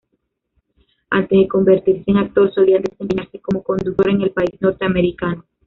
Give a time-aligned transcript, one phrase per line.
[1.11, 5.45] Antes de convertirse en actor, solía desempeñarse como conductor en el país norteamericano.